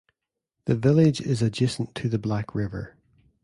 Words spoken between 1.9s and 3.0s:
to the Black River.